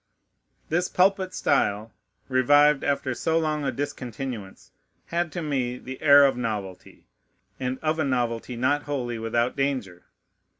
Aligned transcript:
This 0.69 0.89
pulpit 0.89 1.31
style, 1.31 1.91
revived 2.27 2.83
after 2.83 3.13
so 3.13 3.37
long 3.37 3.63
a 3.63 3.71
discontinuance, 3.71 4.71
had 5.05 5.31
to 5.33 5.43
me 5.43 5.77
the 5.77 6.01
air 6.01 6.25
of 6.25 6.35
novelty, 6.35 7.05
and 7.59 7.77
of 7.83 7.99
a 7.99 8.03
novelty 8.03 8.55
not 8.55 8.81
wholly 8.89 9.19
without 9.19 9.55
danger. 9.55 10.05